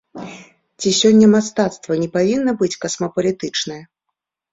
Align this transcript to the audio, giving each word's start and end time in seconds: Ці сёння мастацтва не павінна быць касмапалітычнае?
Ці 0.79 0.89
сёння 0.99 1.27
мастацтва 1.33 1.97
не 2.03 2.07
павінна 2.15 2.51
быць 2.61 2.79
касмапалітычнае? 2.87 3.79